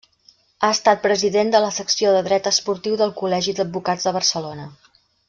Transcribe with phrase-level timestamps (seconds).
[0.61, 4.67] Ha estat president de la secció de Dret esportiu del Col·legi d'Advocats de Barcelona.